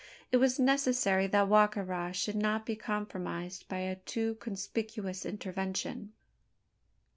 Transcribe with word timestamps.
It 0.31 0.37
was 0.37 0.57
necessary 0.59 1.27
that 1.27 1.47
Wa 1.47 1.67
ka 1.67 1.81
ra 1.81 2.11
should 2.11 2.35
not 2.35 2.65
be 2.65 2.75
compromised 2.75 3.67
by 3.67 3.81
a 3.85 3.97
too 3.97 4.33
conspicuous 4.39 5.27
"intervention." 5.27 6.13